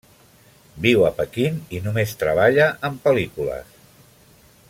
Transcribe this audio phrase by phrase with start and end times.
[0.85, 3.79] Viu a Pequín i només treballa amb pel·lícules.